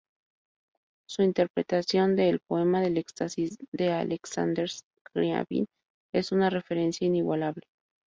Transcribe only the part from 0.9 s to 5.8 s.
Su interpretación de "El poema del Éxtasis" de Aleksandr Skriabin